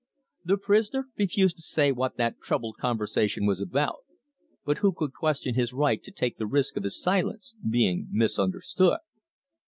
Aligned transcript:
The 0.43 0.57
prisoner 0.57 1.09
refused 1.15 1.57
to 1.57 1.61
say 1.61 1.91
what 1.91 2.17
that 2.17 2.39
troubled 2.41 2.77
conversation 2.79 3.45
was 3.45 3.61
about, 3.61 3.97
but 4.65 4.79
who 4.79 4.93
could 4.93 5.13
question 5.13 5.53
his 5.53 5.73
right 5.73 6.01
to 6.03 6.09
take 6.11 6.39
the 6.39 6.47
risk 6.47 6.75
of 6.75 6.83
his 6.83 6.99
silence 6.99 7.53
being 7.69 8.07
misunderstood? 8.09 8.97